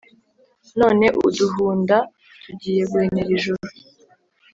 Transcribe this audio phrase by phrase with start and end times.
[0.79, 1.97] none uduhunda
[2.43, 3.65] tugiye guhenera ijuru